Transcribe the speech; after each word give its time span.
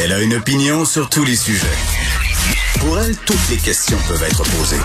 Elle 0.00 0.12
a 0.12 0.20
une 0.20 0.34
opinion 0.34 0.84
sur 0.84 1.08
tous 1.08 1.24
les 1.24 1.36
sujets. 1.36 1.66
Pour 2.80 2.98
elle, 2.98 3.16
toutes 3.16 3.48
les 3.50 3.56
questions 3.56 3.98
peuvent 4.06 4.22
être 4.22 4.42
posées. 4.44 4.76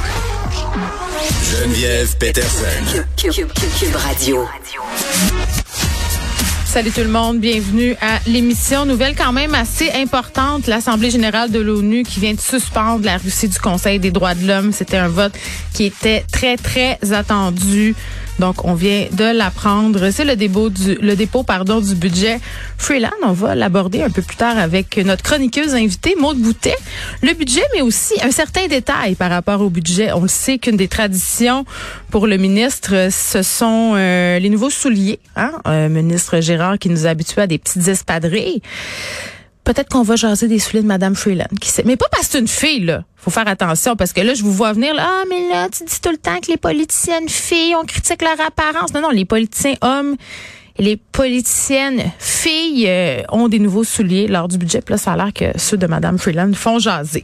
Geneviève 1.51 2.17
Peterson. 2.17 3.03
Cube 3.17 3.95
Radio. 3.95 4.45
Salut 6.65 6.89
tout 6.89 7.01
le 7.01 7.09
monde, 7.09 7.39
bienvenue 7.39 7.95
à 8.01 8.19
l'émission. 8.25 8.87
Nouvelle 8.87 9.15
quand 9.15 9.31
même 9.31 9.53
assez 9.53 9.91
importante, 9.91 10.65
l'Assemblée 10.65 11.11
générale 11.11 11.51
de 11.51 11.59
l'ONU 11.59 12.01
qui 12.01 12.19
vient 12.19 12.33
de 12.33 12.39
suspendre 12.39 13.05
la 13.05 13.17
Russie 13.17 13.47
du 13.47 13.59
Conseil 13.59 13.99
des 13.99 14.09
droits 14.09 14.33
de 14.33 14.47
l'homme. 14.47 14.73
C'était 14.73 14.97
un 14.97 15.07
vote 15.07 15.33
qui 15.73 15.85
était 15.85 16.25
très, 16.31 16.57
très 16.57 16.97
attendu. 17.13 17.93
Donc, 18.39 18.65
on 18.65 18.73
vient 18.73 19.07
de 19.11 19.25
l'apprendre. 19.25 20.09
C'est 20.11 20.25
le 20.25 20.35
dépôt 20.35 20.69
du, 20.69 20.95
le 20.95 21.15
dépôt, 21.15 21.43
pardon, 21.43 21.79
du 21.79 21.95
budget 21.95 22.39
Freeland. 22.77 23.11
On 23.23 23.31
va 23.31 23.55
l'aborder 23.55 24.01
un 24.01 24.09
peu 24.09 24.21
plus 24.21 24.35
tard 24.35 24.57
avec 24.57 24.97
notre 24.97 25.23
chroniqueuse 25.23 25.75
invitée, 25.75 26.15
Maude 26.19 26.37
Boutet. 26.37 26.75
Le 27.21 27.33
budget, 27.33 27.63
mais 27.73 27.81
aussi 27.81 28.13
un 28.23 28.31
certain 28.31 28.67
détail 28.67 29.15
par 29.15 29.29
rapport 29.29 29.61
au 29.61 29.69
budget. 29.69 30.11
On 30.13 30.21
le 30.21 30.27
sait 30.27 30.57
qu'une 30.57 30.77
des 30.77 30.87
traditions 30.87 31.65
pour 32.09 32.27
le 32.27 32.37
ministre, 32.37 33.09
ce 33.11 33.41
sont 33.41 33.93
euh, 33.95 34.39
les 34.39 34.49
nouveaux 34.49 34.69
souliers. 34.69 35.19
Hein? 35.35 35.51
Un 35.65 35.89
ministre 35.89 36.39
Gérard 36.39 36.79
qui 36.79 36.89
nous 36.89 37.05
habitue 37.05 37.39
à 37.39 37.47
des 37.47 37.57
petites 37.57 37.87
espadrilles 37.87 38.61
peut-être 39.63 39.89
qu'on 39.89 40.03
va 40.03 40.15
jaser 40.15 40.47
des 40.47 40.59
souliers 40.59 40.81
de 40.81 40.87
Madame 40.87 41.15
Freeland. 41.15 41.47
Qui 41.59 41.69
sait. 41.69 41.83
Mais 41.85 41.95
pas 41.95 42.07
parce 42.11 42.27
que 42.27 42.31
c'est 42.33 42.39
une 42.39 42.47
fille, 42.47 42.85
là. 42.85 43.03
Faut 43.17 43.31
faire 43.31 43.47
attention 43.47 43.95
parce 43.95 44.11
que 44.11 44.21
là, 44.21 44.33
je 44.33 44.43
vous 44.43 44.51
vois 44.51 44.73
venir, 44.73 44.93
là, 44.93 45.07
ah, 45.07 45.23
mais 45.29 45.49
là, 45.49 45.69
tu 45.69 45.83
dis 45.85 46.01
tout 46.01 46.11
le 46.11 46.17
temps 46.17 46.39
que 46.41 46.51
les 46.51 46.57
politiciennes 46.57 47.29
filles, 47.29 47.75
on 47.75 47.85
critique 47.85 48.21
leur 48.21 48.39
apparence. 48.45 48.93
Non, 48.93 49.01
non, 49.01 49.09
les 49.09 49.25
politiciens 49.25 49.75
hommes 49.81 50.17
et 50.77 50.83
les 50.83 50.97
politiciennes 50.97 52.11
filles 52.19 52.85
euh, 52.87 53.21
ont 53.29 53.47
des 53.47 53.59
nouveaux 53.59 53.83
souliers 53.83 54.27
lors 54.27 54.47
du 54.47 54.57
budget. 54.57 54.81
Puis 54.81 54.93
là, 54.93 54.97
ça 54.97 55.13
a 55.13 55.17
l'air 55.17 55.31
que 55.33 55.57
ceux 55.57 55.77
de 55.77 55.87
Madame 55.87 56.17
Freeland 56.17 56.53
font 56.53 56.79
jaser. 56.79 57.23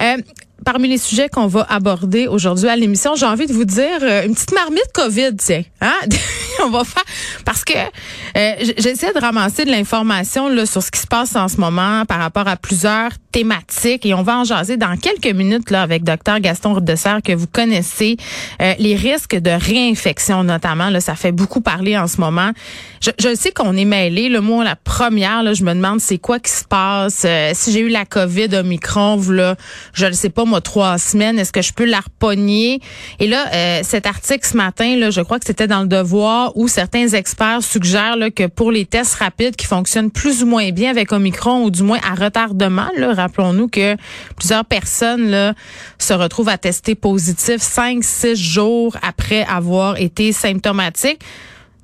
Euh, 0.00 0.16
parmi 0.64 0.88
les 0.88 0.98
sujets 0.98 1.28
qu'on 1.28 1.46
va 1.46 1.66
aborder 1.68 2.26
aujourd'hui 2.26 2.68
à 2.68 2.76
l'émission, 2.76 3.14
j'ai 3.14 3.26
envie 3.26 3.46
de 3.46 3.52
vous 3.52 3.64
dire 3.64 3.98
euh, 4.02 4.26
une 4.26 4.34
petite 4.34 4.52
marmite 4.52 4.90
COVID, 4.92 5.36
tiens. 5.36 5.62
Hein? 5.80 5.92
on 6.64 6.70
va 6.70 6.84
faire 6.84 7.04
parce 7.44 7.64
que 7.64 7.72
euh, 7.74 8.52
j'essaie 8.78 9.12
de 9.12 9.18
ramasser 9.18 9.64
de 9.64 9.70
l'information 9.70 10.48
là 10.48 10.66
sur 10.66 10.82
ce 10.82 10.90
qui 10.90 11.00
se 11.00 11.06
passe 11.06 11.36
en 11.36 11.48
ce 11.48 11.58
moment 11.58 12.04
par 12.06 12.18
rapport 12.18 12.48
à 12.48 12.56
plusieurs 12.56 13.10
thématiques 13.32 14.06
et 14.06 14.14
on 14.14 14.22
va 14.22 14.38
en 14.38 14.44
jaser 14.44 14.76
dans 14.76 14.96
quelques 14.96 15.34
minutes 15.34 15.70
là 15.70 15.82
avec 15.82 16.04
docteur 16.04 16.40
Gaston 16.40 16.74
Rodesser 16.74 17.16
que 17.24 17.32
vous 17.32 17.48
connaissez 17.48 18.16
euh, 18.62 18.74
les 18.78 18.94
risques 18.94 19.34
de 19.34 19.50
réinfection 19.50 20.44
notamment 20.44 20.90
là 20.90 21.00
ça 21.00 21.14
fait 21.16 21.32
beaucoup 21.32 21.60
parler 21.60 21.98
en 21.98 22.06
ce 22.06 22.20
moment. 22.20 22.52
Je, 23.00 23.10
je 23.18 23.34
sais 23.34 23.50
qu'on 23.50 23.76
est 23.76 23.84
mêlé 23.84 24.28
le 24.28 24.40
moi 24.40 24.64
la 24.64 24.76
première 24.76 25.42
là 25.42 25.52
je 25.52 25.64
me 25.64 25.74
demande 25.74 26.00
c'est 26.00 26.18
quoi 26.18 26.38
qui 26.38 26.52
se 26.52 26.64
passe 26.64 27.26
si 27.54 27.72
j'ai 27.72 27.80
eu 27.80 27.88
la 27.88 28.04
Covid 28.04 28.54
Omicron 28.54 29.20
là 29.30 29.56
je 29.92 30.06
ne 30.06 30.12
sais 30.12 30.30
pas 30.30 30.44
trois 30.60 30.98
semaines. 30.98 31.38
Est-ce 31.38 31.52
que 31.52 31.62
je 31.62 31.72
peux 31.72 31.84
la 31.84 32.00
repogner? 32.00 32.80
Et 33.20 33.26
là, 33.26 33.46
euh, 33.52 33.80
cet 33.82 34.06
article 34.06 34.46
ce 34.46 34.56
matin, 34.56 34.96
là, 34.96 35.10
je 35.10 35.20
crois 35.20 35.38
que 35.38 35.46
c'était 35.46 35.66
dans 35.66 35.82
le 35.82 35.88
Devoir 35.88 36.56
où 36.56 36.68
certains 36.68 37.08
experts 37.08 37.62
suggèrent 37.62 38.16
là, 38.16 38.30
que 38.30 38.46
pour 38.46 38.72
les 38.72 38.84
tests 38.84 39.14
rapides 39.16 39.56
qui 39.56 39.66
fonctionnent 39.66 40.10
plus 40.10 40.42
ou 40.42 40.46
moins 40.46 40.70
bien 40.70 40.90
avec 40.90 41.12
Omicron 41.12 41.64
ou 41.64 41.70
du 41.70 41.82
moins 41.82 42.00
à 42.08 42.14
retardement, 42.14 42.88
rappelons-nous 42.98 43.68
que 43.68 43.96
plusieurs 44.36 44.64
personnes 44.64 45.30
là, 45.30 45.54
se 45.98 46.14
retrouvent 46.14 46.48
à 46.48 46.58
tester 46.58 46.94
positif 46.94 47.60
cinq, 47.60 48.04
six 48.04 48.36
jours 48.36 48.96
après 49.02 49.44
avoir 49.44 50.00
été 50.00 50.32
symptomatiques 50.32 51.20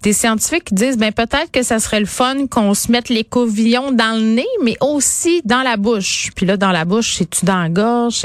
des 0.02 0.12
scientifiques 0.12 0.64
qui 0.64 0.74
disent 0.74 0.96
ben 0.96 1.12
peut-être 1.12 1.50
que 1.52 1.62
ça 1.62 1.78
serait 1.78 2.00
le 2.00 2.06
fun 2.06 2.46
qu'on 2.50 2.74
se 2.74 2.90
mette 2.90 3.08
les 3.08 3.24
covillons 3.24 3.92
dans 3.92 4.16
le 4.18 4.34
nez, 4.34 4.48
mais 4.62 4.76
aussi 4.80 5.42
dans 5.44 5.62
la 5.62 5.76
bouche. 5.76 6.30
Puis 6.34 6.46
là, 6.46 6.56
dans 6.56 6.72
la 6.72 6.84
bouche, 6.84 7.16
c'est-tu 7.16 7.44
dans 7.44 7.60
la 7.60 7.68
gorge? 7.68 8.24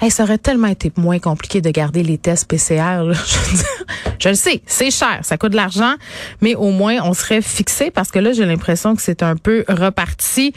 Hey, 0.00 0.10
ça 0.10 0.24
aurait 0.24 0.38
tellement 0.38 0.68
été 0.68 0.92
moins 0.96 1.18
compliqué 1.18 1.60
de 1.60 1.70
garder 1.70 2.02
les 2.02 2.18
tests 2.18 2.46
PCR. 2.46 3.02
Là. 3.02 3.14
Je, 4.18 4.28
le 4.28 4.34
sais, 4.34 4.62
c'est 4.66 4.90
cher, 4.90 5.20
ça 5.22 5.36
coûte 5.36 5.52
de 5.52 5.56
l'argent, 5.56 5.94
mais 6.40 6.54
au 6.54 6.70
moins 6.70 6.96
on 7.04 7.14
serait 7.14 7.42
fixé 7.42 7.90
parce 7.90 8.10
que 8.10 8.18
là 8.18 8.32
j'ai 8.32 8.44
l'impression 8.44 8.96
que 8.96 9.02
c'est 9.02 9.22
un 9.22 9.36
peu 9.36 9.64
reparti. 9.68 10.52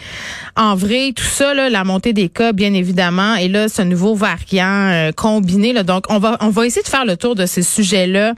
En 0.56 0.75
vrai, 0.75 1.13
tout 1.16 1.23
ça, 1.23 1.53
là, 1.53 1.69
la 1.69 1.84
montée 1.84 2.13
des 2.13 2.29
cas, 2.29 2.51
bien 2.53 2.73
évidemment, 2.73 3.35
et 3.35 3.47
là 3.47 3.69
ce 3.69 3.81
nouveau 3.81 4.16
variant 4.16 4.89
euh, 4.89 5.12
combiné. 5.12 5.73
Là, 5.73 5.84
donc 5.84 6.06
on 6.09 6.19
va 6.19 6.38
on 6.41 6.50
va 6.50 6.66
essayer 6.66 6.84
de 6.84 6.88
faire 6.88 7.06
le 7.06 7.18
tour 7.18 7.35
de 7.35 7.45
ces 7.45 7.63
sujets-là 7.63 8.34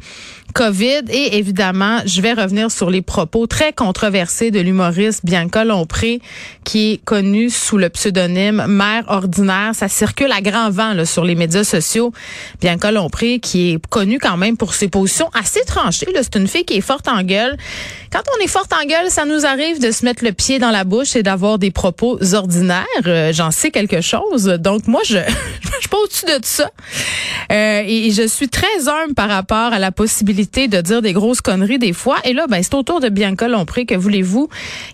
COVID 0.51 1.03
et 1.09 1.37
évidemment, 1.37 1.99
je 2.05 2.21
vais 2.21 2.33
revenir 2.33 2.71
sur 2.71 2.89
les 2.89 3.01
propos 3.01 3.47
très 3.47 3.73
controversés 3.73 4.51
de 4.51 4.59
l'humoriste 4.59 5.25
Bianca 5.25 5.63
Lompré 5.63 6.19
qui 6.63 6.93
est 6.93 7.03
connue 7.03 7.49
sous 7.49 7.77
le 7.77 7.89
pseudonyme 7.89 8.65
Mère 8.67 9.05
ordinaire. 9.07 9.71
Ça 9.73 9.87
circule 9.87 10.31
à 10.31 10.41
grand 10.41 10.69
vent 10.69 11.05
sur 11.05 11.23
les 11.23 11.35
médias 11.35 11.63
sociaux. 11.63 12.11
Bianca 12.59 12.91
Lompré 12.91 13.39
qui 13.39 13.71
est 13.71 13.85
connue 13.87 14.19
quand 14.19 14.37
même 14.37 14.57
pour 14.57 14.73
ses 14.81 14.87
positions 14.87 15.29
assez. 15.33 15.61
C'est 15.91 16.35
une 16.35 16.47
fille 16.47 16.65
qui 16.65 16.75
est 16.75 16.81
forte 16.81 17.07
en 17.07 17.21
gueule. 17.21 17.55
Quand 18.11 18.23
on 18.35 18.43
est 18.43 18.47
forte 18.47 18.73
en 18.73 18.85
gueule, 18.85 19.09
ça 19.09 19.25
nous 19.25 19.45
arrive 19.45 19.79
de 19.79 19.91
se 19.91 20.03
mettre 20.03 20.23
le 20.23 20.31
pied 20.31 20.57
dans 20.57 20.71
la 20.71 20.83
bouche 20.83 21.15
et 21.15 21.23
d'avoir 21.23 21.59
des 21.59 21.71
propos 21.71 22.17
ordinaires. 22.33 22.85
Euh, 23.05 23.31
j'en 23.31 23.51
sais 23.51 23.69
quelque 23.69 24.01
chose. 24.01 24.45
Donc 24.59 24.87
moi, 24.87 25.01
je 25.05 25.17
je 25.81 25.87
suis 25.87 25.89
pas 25.89 25.97
au-dessus 25.97 26.25
de 26.25 26.45
ça. 26.45 26.69
Euh, 27.51 27.83
et 27.83 28.11
je 28.11 28.27
suis 28.27 28.49
très 28.49 28.87
humble 28.87 29.15
par 29.15 29.27
rapport 29.27 29.73
à 29.73 29.79
la 29.79 29.91
possibilité 29.91 30.67
de 30.67 30.79
dire 30.79 31.01
des 31.01 31.11
grosses 31.11 31.41
conneries 31.41 31.79
des 31.79 31.91
fois. 31.91 32.17
Et 32.23 32.33
là, 32.33 32.45
ben, 32.47 32.61
c'est 32.61 32.75
au 32.75 32.83
tour 32.83 32.99
de 32.99 33.09
Bianca 33.09 33.47
Lompré. 33.47 33.87
Que 33.87 33.95
voulez-vous? 33.95 34.47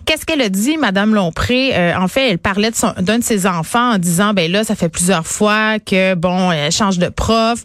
Qu'est-ce 0.06 0.24
qu'elle 0.24 0.40
a 0.40 0.48
dit, 0.48 0.78
Madame 0.78 1.14
Lompré? 1.14 1.76
Euh, 1.76 1.94
en 1.94 2.08
fait, 2.08 2.30
elle 2.30 2.38
parlait 2.38 2.70
d'un 3.00 3.18
de, 3.18 3.22
ses 3.22 3.46
enfants 3.46 3.92
en 3.92 3.98
disant, 3.98 4.32
ben 4.32 4.50
là, 4.50 4.64
ça 4.64 4.74
fait 4.76 4.88
plusieurs 4.88 5.26
fois 5.26 5.78
que, 5.78 6.14
bon, 6.14 6.50
elle 6.50 6.72
change 6.72 6.98
de 6.98 7.10
prof. 7.10 7.62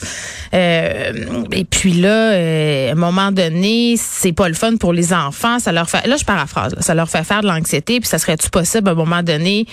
Euh, 0.54 1.46
et 1.54 1.64
puis 1.64 1.94
là, 1.94 2.34
euh, 2.34 2.90
à 2.90 2.92
un 2.92 2.96
moment 2.96 3.32
donné, 3.32 3.96
c'est 3.98 4.34
pas 4.34 4.50
le 4.50 4.54
fun 4.54 4.76
pour 4.76 4.92
les 4.92 5.14
enfants. 5.14 5.60
Ça 5.60 5.72
leur 5.72 5.90
fait, 5.90 6.06
là, 6.08 6.18
je 6.18 6.26
paraphrase, 6.26 6.76
ça 6.82 6.94
leur 6.94 7.10
fait 7.10 7.24
faire 7.24 7.42
de 7.42 7.48
l'anxiété. 7.48 8.02
Puis 8.02 8.10
ça 8.10 8.18
serait-tu 8.18 8.50
possible, 8.50 8.90
à 8.90 8.92
un 8.92 8.96
moment 8.96 9.24
donné, 9.24 9.66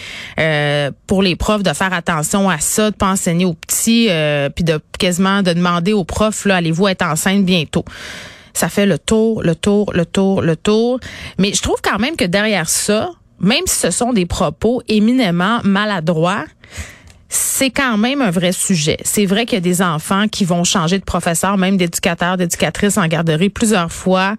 pour 1.09 1.25
les 1.25 1.35
profs 1.35 1.65
de 1.65 1.73
faire 1.73 1.93
attention 1.93 2.49
à 2.49 2.59
ça, 2.61 2.93
de 2.93 2.97
pas 2.97 3.09
enseigner 3.41 3.45
aux 3.45 3.55
petits, 3.55 4.09
puis 4.55 4.65
de 4.65 4.81
quasiment 4.99 5.43
de 5.43 5.53
demander 5.53 5.93
aux 5.93 6.05
profs, 6.05 6.45
là, 6.45 6.57
allez-vous 6.57 6.89
être 6.89 7.03
enceinte 7.03 7.45
bientôt? 7.45 7.85
Ça 8.53 8.69
fait 8.69 8.87
le 8.87 8.99
tour, 8.99 9.43
le 9.43 9.55
tour, 9.55 9.93
le 9.95 10.05
tour, 10.05 10.43
le 10.43 10.57
tour. 10.57 10.99
Mais 11.39 11.53
je 11.55 11.63
trouve 11.63 11.81
quand 11.83 11.99
même 11.99 12.17
que 12.17 12.25
derrière 12.25 12.69
ça, 12.69 13.11
même 13.39 13.63
si 13.67 13.77
ce 13.77 13.91
sont 13.91 14.13
des 14.13 14.27
propos 14.27 14.83
éminemment 14.89 15.61
maladroits, 15.65 16.45
c'est 17.29 17.71
quand 17.71 17.97
même 17.97 18.23
un 18.23 18.31
vrai 18.31 18.51
sujet. 18.51 18.99
C'est 19.05 19.25
vrai 19.25 19.47
qu'il 19.47 19.55
y 19.55 19.59
a 19.59 19.61
des 19.61 19.83
enfants 19.83 20.27
qui 20.27 20.45
vont 20.45 20.65
changer 20.65 20.99
de 20.99 21.05
professeur, 21.05 21.57
même 21.57 21.77
d'éducateur, 21.77 22.37
d'éducatrice 22.37 22.99
en 22.99 23.07
garderie 23.07 23.51
plusieurs 23.51 23.93
fois 23.93 24.35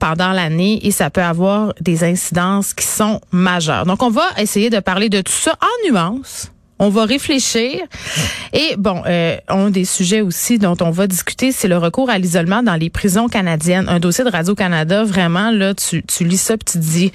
pendant 0.00 0.32
l'année 0.32 0.84
et 0.84 0.90
ça 0.90 1.08
peut 1.08 1.22
avoir 1.22 1.72
des 1.80 2.02
incidences 2.02 2.74
qui 2.74 2.84
sont 2.84 3.20
majeures. 3.30 3.86
Donc, 3.86 4.02
on 4.02 4.10
va 4.10 4.24
essayer 4.38 4.70
de 4.70 4.80
parler 4.80 5.08
de 5.08 5.20
tout 5.20 5.32
ça 5.32 5.56
en 5.60 5.88
nuances 5.88 6.51
on 6.82 6.88
va 6.88 7.04
réfléchir. 7.04 7.80
Et 8.52 8.74
bon, 8.76 9.02
euh, 9.06 9.36
un 9.46 9.70
des 9.70 9.84
sujets 9.84 10.20
aussi 10.20 10.58
dont 10.58 10.76
on 10.80 10.90
va 10.90 11.06
discuter, 11.06 11.52
c'est 11.52 11.68
le 11.68 11.78
recours 11.78 12.10
à 12.10 12.18
l'isolement 12.18 12.64
dans 12.64 12.74
les 12.74 12.90
prisons 12.90 13.28
canadiennes. 13.28 13.88
Un 13.88 14.00
dossier 14.00 14.24
de 14.24 14.30
Radio-Canada, 14.30 15.04
vraiment, 15.04 15.52
là, 15.52 15.74
tu, 15.74 16.02
tu 16.02 16.24
lis 16.24 16.38
ça 16.38 16.56
puis 16.56 16.64
tu 16.72 16.78
te 16.78 16.84
dis, 16.84 17.12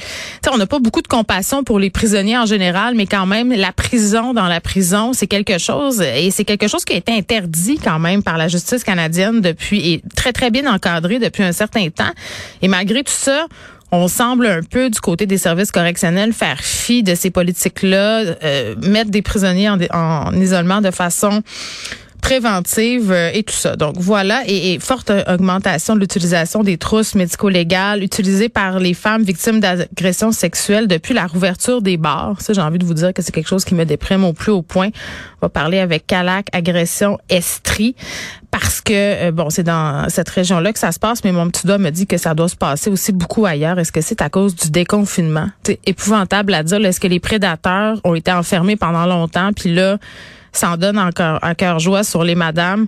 on 0.50 0.58
n'a 0.58 0.68
pas 0.68 0.80
beaucoup 0.80 1.02
de 1.02 1.08
compassion 1.10 1.66
pour 1.66 1.80
les 1.80 1.90
prisonniers 1.90 2.38
en 2.38 2.46
général, 2.46 2.96
mais 2.96 3.08
quand 3.08 3.26
même, 3.26 3.52
la 3.52 3.74
prison 3.74 4.34
dans 4.34 4.48
la 4.48 4.62
prison, 4.62 5.12
c'est 5.12 5.28
quelque 5.28 5.58
chose, 5.58 6.00
et 6.02 6.32
c'est 6.32 6.46
quelque 6.46 6.70
chose 6.70 6.86
qui 6.86 6.94
a 6.94 6.98
été 6.98 7.12
interdit 7.12 7.78
quand 7.78 8.00
même 8.00 8.24
par 8.24 8.38
la 8.38 8.48
justice 8.48 8.86
canadienne 8.86 9.42
depuis, 9.42 9.92
et 9.92 10.02
très, 10.16 10.32
très 10.32 10.50
bien 10.50 10.74
encadré 10.74 11.20
depuis 11.20 11.44
un 11.44 11.52
certain 11.52 11.90
temps. 11.90 12.14
Et 12.62 12.70
malgré 12.70 13.04
tout 13.04 13.12
ça, 13.12 13.48
on 13.92 14.08
semble 14.08 14.48
un 14.48 14.64
peu 14.64 14.90
du 14.90 15.00
côté 15.00 15.26
des 15.26 15.38
services 15.38 15.72
correctionnels 15.72 16.34
faire 16.34 16.60
fi 16.60 17.04
de 17.04 17.16
ces 17.16 17.30
politiques-là, 17.30 18.36
euh, 18.44 18.76
mettre 18.82 19.12
des 19.12 19.22
prisonniers 19.22 19.70
en, 19.70 19.80
en 19.94 20.34
isolement 20.34 20.82
de 20.82 20.92
façon 20.92 21.42
préventive 22.28 23.12
euh, 23.12 23.30
et 23.34 23.44
tout 23.44 23.54
ça. 23.54 23.78
Donc 23.78 23.96
voilà, 23.98 24.44
et, 24.48 24.80
forte 24.80 25.12
augmentation 25.30 25.96
de 25.96 26.02
l'utilisation 26.02 26.62
des 26.62 26.78
trousses 26.78 27.16
médico-légales 27.16 28.04
utilisées 28.04 28.50
par 28.50 28.80
les 28.80 28.94
femmes 28.94 29.24
victimes 29.24 29.62
d'agressions 29.62 30.34
sexuelles 30.34 30.88
depuis 30.88 31.14
la 31.14 31.26
rouverture 31.26 31.82
des 31.82 31.96
bars. 31.96 32.42
Ça, 32.42 32.52
j'ai 32.52 32.62
envie 32.62 32.80
de 32.80 32.86
vous 32.86 32.96
dire 32.96 33.14
que 33.14 33.22
c'est 33.22 33.32
quelque 33.32 33.48
chose 33.48 33.64
qui 33.64 33.76
me 33.76 33.86
déprime 33.86 34.26
au 34.26 34.34
plus 34.34 34.52
haut 34.52 34.62
point. 34.62 34.90
On 35.42 35.46
va 35.46 35.50
parler 35.50 35.80
avec 35.80 36.06
Calac 36.06 36.48
Agression 36.52 37.18
Estrie 37.30 37.96
parce 38.60 38.82
que 38.82 39.28
euh, 39.28 39.32
bon, 39.32 39.50
c'est 39.50 39.64
dans 39.64 40.10
cette 40.10 40.30
région-là 40.30 40.74
que 40.74 40.80
ça 40.80 40.92
se 40.92 41.00
passe, 41.00 41.24
mais 41.24 41.32
mon 41.32 41.50
petit 41.50 41.68
doigt 41.68 41.78
me 41.78 41.92
dit 41.92 42.08
que 42.08 42.18
ça 42.18 42.34
doit 42.34 42.50
se 42.50 42.56
passer 42.56 42.90
aussi 42.90 43.12
beaucoup 43.12 43.46
ailleurs. 43.46 43.78
Est-ce 43.78 43.92
que 43.92 44.02
c'est 44.02 44.22
à 44.22 44.30
cause 44.30 44.56
du 44.56 44.72
déconfinement? 44.72 45.50
C'est 45.64 45.80
épouvantable 45.86 46.54
à 46.54 46.64
dire. 46.64 46.84
Est-ce 46.84 47.00
que 47.00 47.08
les 47.08 47.20
prédateurs 47.20 48.00
ont 48.04 48.16
été 48.16 48.32
enfermés 48.32 48.76
pendant 48.76 49.06
longtemps, 49.06 49.52
puis 49.54 49.74
là 49.74 49.98
s'en 50.54 50.76
donne 50.76 50.98
encore 50.98 51.38
un 51.44 51.54
cœur 51.54 51.78
joie 51.78 52.04
sur 52.04 52.24
les 52.24 52.34
madames? 52.34 52.88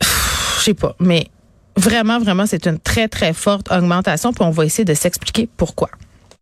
Je 0.00 0.62
sais 0.62 0.74
pas, 0.74 0.94
mais 0.98 1.28
Vraiment, 1.78 2.18
vraiment, 2.18 2.44
c'est 2.44 2.66
une 2.66 2.80
très, 2.80 3.06
très 3.06 3.32
forte 3.32 3.70
augmentation. 3.70 4.32
Puis 4.32 4.42
on 4.42 4.50
va 4.50 4.64
essayer 4.64 4.84
de 4.84 4.94
s'expliquer 4.94 5.48
pourquoi. 5.56 5.90